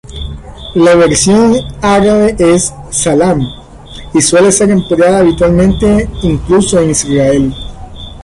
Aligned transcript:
La 0.73 0.95
versión 0.95 1.55
árabe 1.79 2.35
es 2.39 2.73
"salam" 2.89 3.45
y 4.15 4.19
suele 4.19 4.51
ser 4.51 4.71
empleada 4.71 5.19
habitualmente 5.19 6.09
incluso 6.23 6.79
en 6.79 6.89
Israel. 6.89 7.53